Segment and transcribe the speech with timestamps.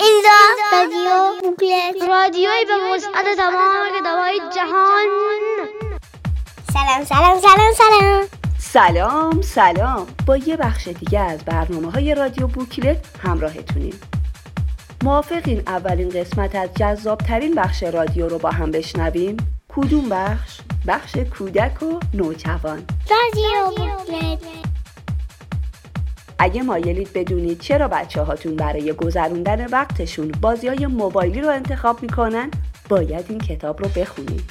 [0.00, 0.38] اینجا
[0.72, 5.08] رادیو بوکلت رادیوی به وسعت تمام کتابهای جهان.
[6.72, 8.22] سلام سلام سلام سلام.
[8.58, 10.06] سلام سلام.
[10.26, 14.00] با یه بخش دیگه از برنامه های رادیو بوکلت همراهتونیم.
[15.04, 19.36] موافقین اولین قسمت از جذابترین بخش رادیو رو با هم بشنویم؟
[19.68, 22.86] کدوم بخش؟ بخش کودک و نوجوان.
[23.10, 24.71] رادیو بوکلت.
[26.42, 32.50] اگه مایلید بدونید چرا بچه هاتون برای گذروندن وقتشون بازی های موبایلی رو انتخاب می‌کنن
[32.88, 34.50] باید این کتاب رو بخونید.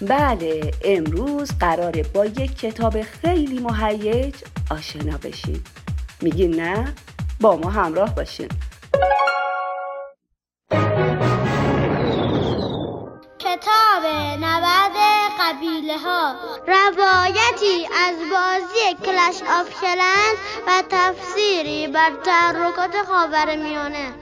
[0.00, 4.34] بله امروز قراره با یک کتاب خیلی مهیج
[4.70, 5.60] آشنا بشین
[6.22, 6.94] میگین نه؟
[7.40, 8.48] با ما همراه باشین.
[18.06, 24.14] از بازی کلش آف کلنز و تفسیری بر تحرکات خاور میانه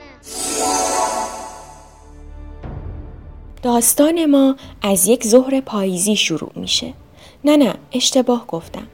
[3.63, 6.93] داستان ما از یک ظهر پاییزی شروع میشه.
[7.43, 8.87] نه نه اشتباه گفتم.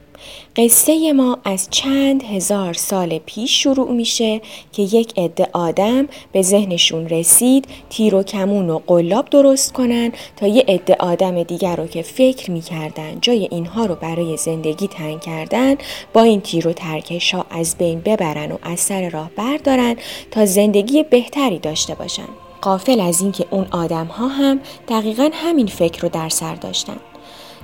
[0.55, 4.41] قصه ما از چند هزار سال پیش شروع میشه
[4.71, 10.47] که یک عده آدم به ذهنشون رسید تیر و کمون و قلاب درست کنن تا
[10.47, 15.75] یه عده آدم دیگر رو که فکر می‌کردن جای اینها رو برای زندگی تنگ کردن
[16.13, 19.95] با این تیر و ترکش ها از بین ببرن و از سر راه بردارن
[20.31, 22.27] تا زندگی بهتری داشته باشن.
[22.61, 26.97] قافل از اینکه اون آدم ها هم دقیقا همین فکر رو در سر داشتن.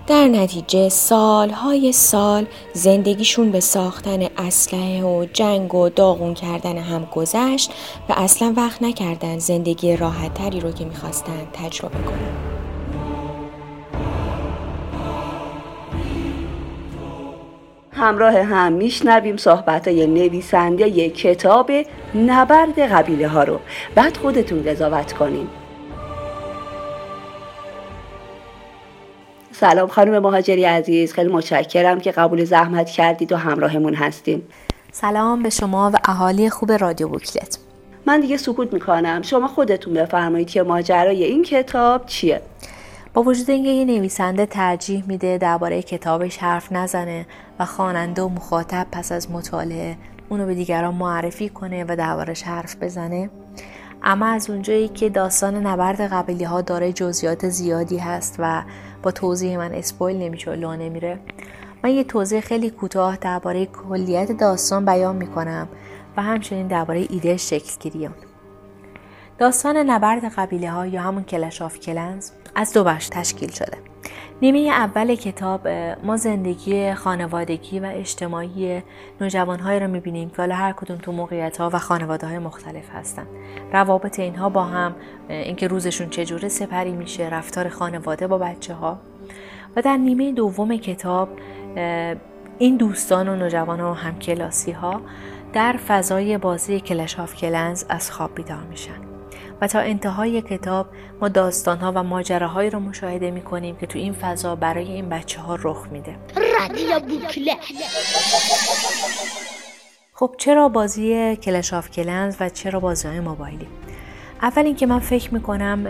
[0.07, 7.71] در نتیجه سالهای سال زندگیشون به ساختن اسلحه و جنگ و داغون کردن هم گذشت
[8.09, 12.57] و اصلا وقت نکردن زندگی راحتتری رو که می‌خواستن تجربه کنن.
[17.91, 21.71] همراه هم میشنویم صحبت های نویسنده ی کتاب
[22.15, 23.59] نبرد قبیله ها رو
[23.95, 25.47] بعد خودتون قضاوت کنین
[29.59, 34.41] سلام خانم مهاجری عزیز خیلی متشکرم که قبول زحمت کردید و همراهمون هستیم.
[34.91, 37.57] سلام به شما و اهالی خوب رادیو بوکلت.
[38.05, 39.21] من دیگه سکوت می‌کنم.
[39.21, 42.41] شما خودتون بفرمایید که ماجرای این کتاب چیه؟
[43.13, 47.25] با وجود اینکه یه نویسنده ترجیح میده درباره کتابش حرف نزنه
[47.59, 49.95] و خواننده و مخاطب پس از مطالعه
[50.29, 53.29] اونو به دیگران معرفی کنه و دربارش حرف بزنه
[54.03, 58.63] اما از اونجایی که داستان نبرد قبیلی ها داره جزئیات زیادی هست و
[59.03, 61.19] با توضیح من اسپویل نمیشه لو نمیره
[61.83, 65.67] من یه توضیح خیلی کوتاه درباره کلیت داستان بیان می‌کنم
[66.17, 68.15] و همچنین درباره ایده شکلگیری اون
[69.37, 73.77] داستان نبرد قبیله ها یا همون کلش آف کلنز از دو بخش تشکیل شده.
[74.41, 75.67] نیمه اول کتاب
[76.03, 78.83] ما زندگی خانوادگی و اجتماعی
[79.21, 83.27] نوجوانهایی رو می‌بینیم که حالا هر کدوم تو موقعیت ها و خانواده های مختلف هستن.
[83.73, 84.95] روابط اینها با هم
[85.29, 88.97] اینکه روزشون چجوره سپری میشه رفتار خانواده با بچه ها
[89.75, 91.29] و در نیمه دوم کتاب
[92.59, 95.01] این دوستان و نوجوان و همکلاسی ها
[95.53, 99.16] در فضای بازی Clash of Clans از خواب بیدار میشن.
[99.61, 100.87] و تا انتهای کتاب
[101.21, 105.41] ما داستانها و ماجراهایی رو مشاهده می کنیم که تو این فضا برای این بچه
[105.41, 106.15] ها رخ میده.
[110.13, 113.67] خب چرا بازی Clash of Clans و چرا بازی های موبایلی؟
[114.41, 115.87] اول اینکه من فکر می‌کنم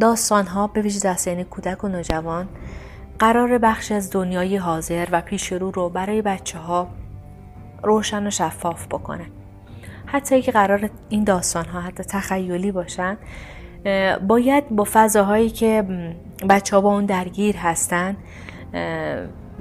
[0.00, 2.48] داستان ها به ویژه داستان کودک و نوجوان
[3.18, 6.88] قرار بخش از دنیای حاضر و پیش رو رو برای بچه ها
[7.82, 9.26] روشن و شفاف بکنه.
[10.14, 13.16] حتی که قرار این داستان ها حتی تخیلی باشن
[14.28, 15.84] باید با فضاهایی که
[16.48, 18.16] بچه ها با اون درگیر هستن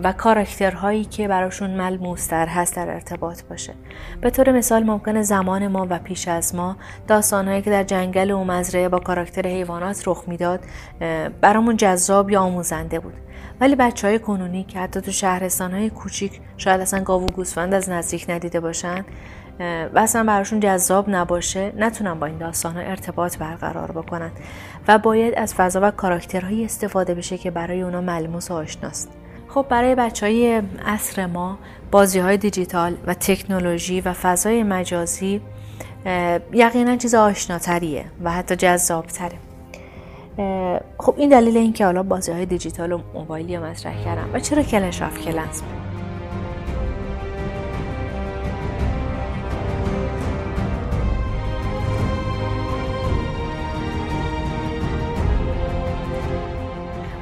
[0.04, 3.74] و کاراکترهایی که براشون ملموستر هست در ارتباط باشه.
[4.22, 6.78] به طور مثال ممکنه زمان ما و پیش از ما
[7.08, 10.60] داستانهایی که در جنگل و مزرعه با کاراکتر حیوانات رخ می‌داد
[11.42, 13.14] برامون جذاب یا آموزنده بود.
[13.62, 17.74] ولی بچه های کنونی که حتی تو شهرستان های کوچیک شاید اصلا گاو و گوسفند
[17.74, 19.06] از نزدیک ندیده باشن
[19.60, 24.32] و اصلا براشون جذاب نباشه نتونن با این داستان ها ارتباط برقرار بکنن.
[24.88, 29.10] و باید از فضا و کاراکترهایی استفاده بشه که برای اونا ملموس و آشناست.
[29.48, 31.58] خب برای بچه های عصر ما
[31.92, 35.42] بازی های دیجیتال و تکنولوژی و فضای مجازی
[36.54, 39.38] یقینا چیز آشناتریه و حتی جذابتره.
[40.98, 44.30] خب این دلیل اینکه حالا بازی های دیجیتال و موبایلی رو مطرح کردم.
[44.34, 45.62] و چرا Clash of Clans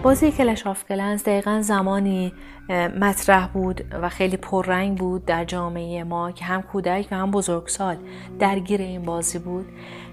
[0.04, 2.34] بازی Clash of Clans دقیقا زمانی
[3.00, 7.98] مطرح بود و خیلی پررنگ بود در جامعه ما که هم کودک و هم بزرگسال
[8.40, 9.66] درگیر این بازی بود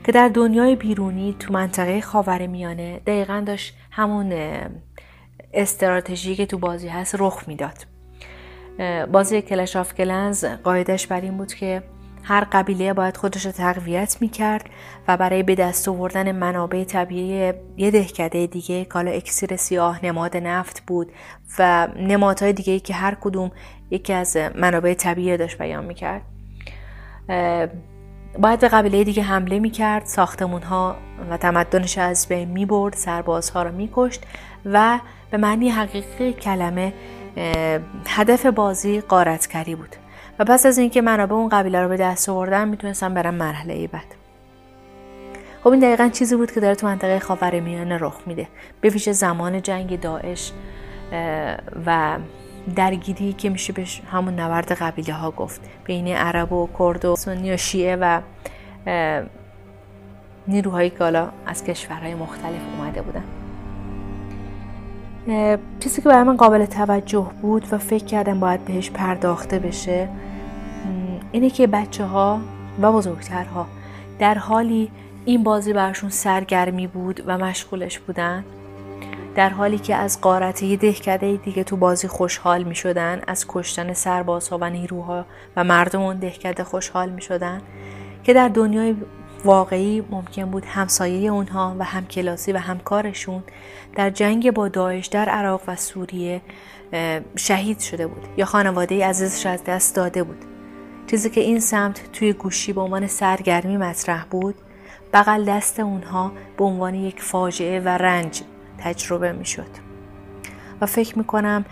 [0.04, 4.32] که در دنیای بیرونی تو منطقه خاور میانه دقیقا داشت همون
[5.52, 7.86] استراتژی که تو بازی هست رخ می‌داد.
[9.12, 11.82] بازی کلش آف کلنز قاعدش بر این بود که
[12.28, 14.70] هر قبیله باید خودش رو تقویت می کرد
[15.08, 20.82] و برای به دست آوردن منابع طبیعی یه دهکده دیگه کالا اکسیر سیاه نماد نفت
[20.86, 21.12] بود
[21.58, 23.50] و نمادهای دیگه که هر کدوم
[23.90, 26.22] یکی از منابع طبیعی داشت بیان می کرد
[28.38, 30.96] باید به قبیله دیگه حمله می کرد ساختمون ها
[31.30, 34.22] و تمدنش از بین می برد سربازها رو می کشت
[34.64, 34.98] و
[35.30, 36.92] به معنی حقیقی کلمه
[38.06, 39.96] هدف بازی قارتکری بود.
[40.38, 44.14] و پس از اینکه منابع اون قبیله رو به دست آوردن می‌تونستم برم مرحله بعد.
[45.64, 48.48] خب این دقیقا چیزی بود که داره تو منطقه خاورمیانه رخ میده.
[48.80, 50.52] به ویژه زمان جنگ داعش
[51.86, 52.18] و
[52.76, 55.60] درگیری که میشه به همون نورد قبیله ها گفت.
[55.84, 58.20] بین عرب و کرد و سنی و شیعه و
[60.48, 63.24] نیروهای گالا از کشورهای مختلف اومده بودن.
[65.80, 70.08] چیزی که برای من قابل توجه بود و فکر کردم باید بهش پرداخته بشه
[71.32, 72.40] اینه که بچه ها
[72.82, 73.66] و بزرگترها
[74.18, 74.90] در حالی
[75.24, 78.44] این بازی برشون سرگرمی بود و مشغولش بودن
[79.34, 83.92] در حالی که از قارت یه دهکده دیگه تو بازی خوشحال می شدن از کشتن
[83.92, 85.24] سربازها و نیروها
[85.56, 87.60] و مردم اون دهکده خوشحال می شدن
[88.24, 88.96] که در دنیای
[89.44, 93.42] واقعی ممکن بود همسایه اونها و همکلاسی و همکارشون
[93.96, 96.40] در جنگ با داعش در عراق و سوریه
[97.36, 100.44] شهید شده بود یا خانواده عزیزش از دست داده بود.
[101.06, 104.54] چیزی که این سمت توی گوشی به عنوان سرگرمی مطرح بود
[105.12, 108.42] بغل دست اونها به عنوان یک فاجعه و رنج
[108.78, 109.87] تجربه می شد
[110.80, 111.64] و فکر می کنم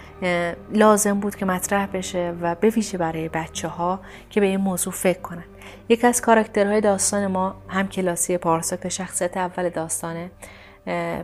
[0.72, 4.00] لازم بود که مطرح بشه و بویژه برای بچه ها
[4.30, 5.44] که به این موضوع فکر کنن.
[5.88, 10.30] یکی از کاراکترهای داستان ما هم کلاسی پارسا که شخصیت اول داستانه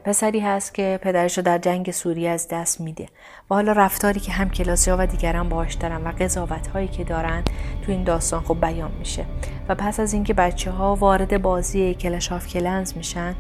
[0.05, 3.06] پسری هست که پدرش رو در جنگ سوریه از دست میده
[3.50, 7.05] و حالا رفتاری که هم کلاسی ها و دیگران باهاش دارن و قضاوت هایی که
[7.05, 7.43] دارن
[7.87, 9.25] تو این داستان خب بیان میشه.
[9.69, 13.34] و پس از اینکه بچه ها وارد بازی کلش آف کلنز میشن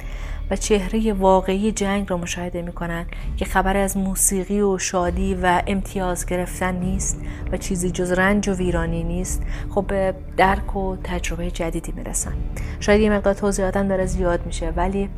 [0.52, 3.06] و چهره واقعی جنگ رو مشاهده می‌کنن
[3.36, 7.20] که خبر از موسیقی و شادی و امتیاز گرفتن نیست
[7.52, 9.42] و چیزی جز رنج و ویرانی نیست.
[9.70, 12.32] خب به درک و تجربه جدیدی می‌رسن
[12.80, 15.08] شاید یه مقدار توضیحاتم داره زیاد میشه ولی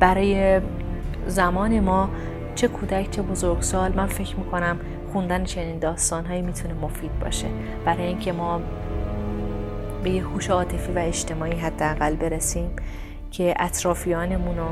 [0.00, 0.60] برای
[1.26, 2.10] زمان ما
[2.54, 4.76] چه کودک چه بزرگسال من فکر می‌کنم
[5.12, 7.46] خوندن چنین داستانهایی می‌تونه مفید باشه.
[7.84, 8.60] برای اینکه ما
[10.04, 12.70] به یه هوش عاطفی و اجتماعی حداقل برسیم.
[13.36, 14.68] که اطرافیانمون رو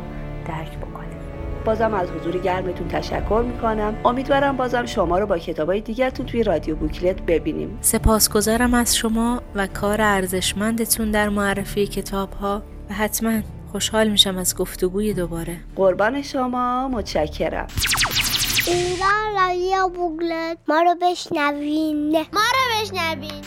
[0.48, 1.18] درک بکنیم.
[1.64, 3.94] بازم از حضور گرمتون تشکر می‌کنم.
[4.04, 7.78] امیدوارم بازم شما رو با کتابای دیگرتون توی رادیو بوکلت ببینیم.
[7.80, 13.40] سپاسگزارم از شما و کار ارزشمندتون در معرفی کتاب ها و حتما
[13.72, 15.56] خوشحال میشم از گفتگوی دوباره.
[15.76, 17.66] قربان شما متشکرم.
[18.66, 20.58] ایران رادیو بوکلت.
[20.68, 22.12] ما رو بشنوین.
[22.12, 23.42] ما رو بشنوین.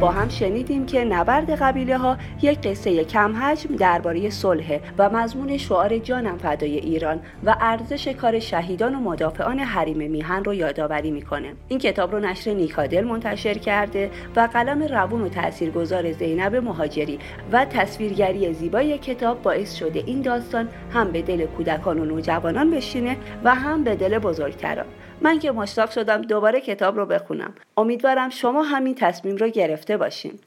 [0.00, 5.56] با هم شنیدیم که نبرد قبیله ها یک قصه کم حجم درباره صلح و مضمون
[5.56, 11.52] شعار جانم فدای ایران و ارزش کار شهیدان و مدافعان حریم میهن رو یادآوری می‌کنه.
[11.68, 17.18] این کتاب رو نشر نیکادل منتشر کرده و قلم روون و تاثیرگذار زینب مهاجری
[17.52, 23.16] و تصویرگری زیبای کتاب باعث شده این داستان هم به دل کودکان و نوجوانان بشینه
[23.44, 24.86] و هم به دل بزرگتران.
[25.20, 30.38] من که مشتاق شدم دوباره کتاب رو بخونم امیدوارم شما همین تصمیم رو گرفته باشین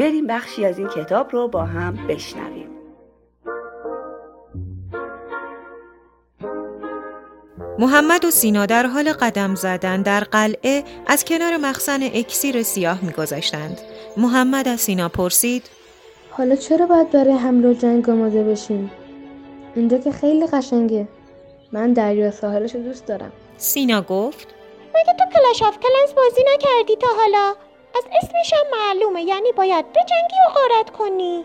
[0.00, 2.70] بریم بخشی از این کتاب رو با هم بشنویم
[7.78, 13.80] محمد و سینا در حال قدم زدن در قلعه از کنار مخزن اکسیر سیاه میگذشتند.
[14.16, 15.62] محمد از سینا پرسید
[16.30, 18.90] حالا چرا باید برای حمل و جنگ آماده بشیم؟
[19.74, 21.08] اینجا که خیلی قشنگه
[21.72, 24.48] من دریا ساحلش دوست دارم سینا گفت
[24.94, 27.54] مگه تو کلاش آف کلنز بازی نکردی تا حالا
[27.96, 31.44] از اسمش هم معلومه یعنی باید بجنگی و غارت کنی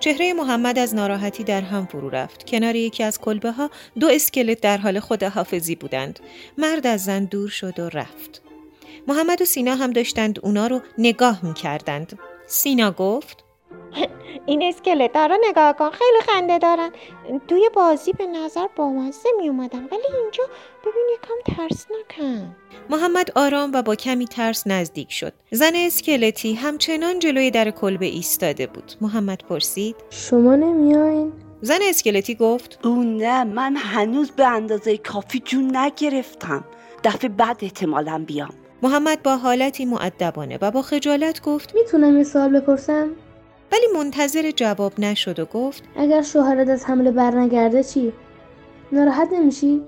[0.00, 2.50] چهره محمد از ناراحتی در هم فرو رفت.
[2.50, 6.20] کنار یکی از کلبه ها دو اسکلت در حال خداحافظی بودند.
[6.58, 8.42] مرد از زن دور شد و رفت.
[9.08, 12.18] محمد و سینا هم داشتند اونا رو نگاه می کردند.
[12.46, 13.43] سینا گفت
[14.46, 16.90] این اسکلت رو نگاه کن خیلی خنده دارن.
[17.48, 20.44] توی بازی به نظر بامزه می اومدن ولی اینجا
[20.82, 22.56] ببین یکم ترسناکن
[22.90, 25.32] محمد آرام و با کمی ترس نزدیک شد.
[25.50, 28.92] زن اسکلتی همچنان جلوی در کلبه ایستاده بود.
[29.00, 29.96] محمد پرسید.
[30.10, 32.78] شما نمیاین زن اسکلتی گفت.
[32.84, 36.64] او نه من هنوز به اندازه کافی جون نگرفتم.
[37.04, 38.54] دفعه بعد احتمالا بیام.
[38.82, 41.74] محمد با حالتی معدبانه و با خجالت گفت.
[41.74, 43.10] می‌تونم یه سوال بپرسم؟
[43.74, 48.12] ولی منتظر جواب نشد و گفت اگر شوهرت از حمله برنگرده چی؟
[48.92, 49.80] ناراحت نمیشی؟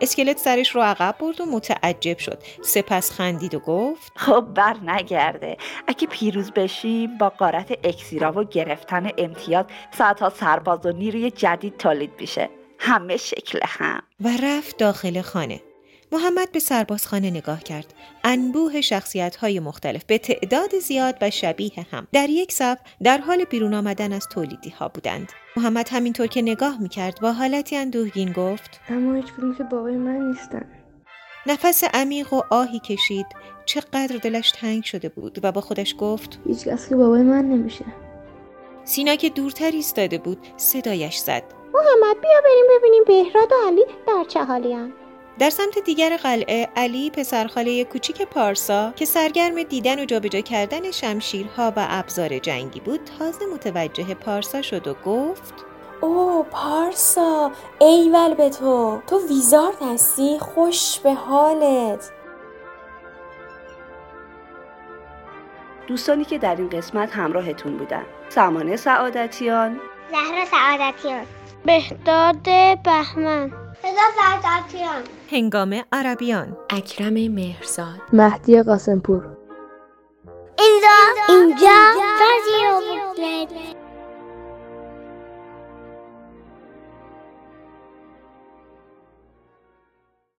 [0.00, 2.38] اسکلت سرش رو عقب برد و متعجب شد.
[2.62, 5.56] سپس خندید و گفت خب بر نگرده
[5.86, 9.64] اگه پیروز بشیم با قارت اکسیرا و گرفتن امتیاز
[9.98, 12.50] ساعتها سرباز و نیروی جدید تولید میشه.
[12.78, 14.02] همه شکل هم.
[14.20, 15.60] و رفت داخل خانه.
[16.12, 17.94] محمد به سربازخانه نگاه کرد.
[18.24, 23.44] انبوه شخصیت های مختلف به تعداد زیاد و شبیه هم در یک صف در حال
[23.44, 25.32] بیرون آمدن از تولیدی ها بودند.
[25.56, 29.26] محمد همینطور که نگاه می‌کرد با حالتی اندوهگین گفت اما هیچ
[29.58, 30.64] که بابای من نیستن.
[31.46, 33.26] نفس عمیق و آهی کشید
[33.66, 37.84] چقدر دلش تنگ شده بود و با خودش گفت هیچ کس که بابای من نمیشه
[38.84, 41.42] سینا که دورتر ایستاده بود صدایش زد
[41.74, 44.92] محمد بیا بریم ببینیم بهراد و علی در چه حالی هم.
[45.38, 51.72] در سمت دیگر قلعه علی پسرخاله کوچیک پارسا که سرگرم دیدن و جابجا کردن شمشیرها
[51.76, 55.54] و ابزار جنگی بود تازه متوجه پارسا شد و گفت
[56.00, 59.02] او پارسا ایول به تو.
[59.06, 62.10] تو ویزارد هستی؟ خوش به حالت.
[65.86, 68.04] دوستانی که در این قسمت همراهتون بودن.
[68.28, 69.80] سمانه سعادتیان.
[70.10, 71.26] زهرا سعادتیان.
[71.64, 72.42] بهداد
[72.84, 73.52] بهمن.
[75.30, 76.56] هنگام عربیان.
[76.70, 78.00] اکرم مهرزاد.
[78.12, 79.36] مهدی قاسمپور.
[80.58, 80.88] اینجا
[81.28, 81.94] اینجا